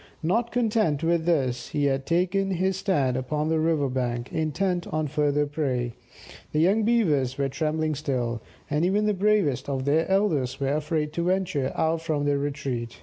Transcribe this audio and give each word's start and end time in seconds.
Not 0.23 0.51
content 0.51 1.03
with 1.03 1.25
this, 1.25 1.67
he 1.69 1.85
had 1.85 2.07
taken 2.07 2.49
his 2.49 2.75
stand 2.75 3.15
upon 3.15 3.49
the 3.49 3.59
river 3.59 3.87
bank, 3.87 4.33
intent 4.33 4.87
on 4.87 5.05
further 5.05 5.45
prey. 5.45 5.93
The 6.53 6.59
young 6.59 6.81
Beavers 6.81 7.37
were 7.37 7.49
trembling 7.49 7.93
still, 7.93 8.41
and 8.67 8.83
even 8.83 9.05
the 9.05 9.13
bravest 9.13 9.69
of 9.69 9.85
their 9.85 10.09
elders 10.09 10.59
were 10.59 10.73
afraid 10.73 11.13
to 11.13 11.25
venture 11.25 11.71
out 11.75 12.01
from 12.01 12.25
their 12.25 12.39
retreat. 12.39 12.99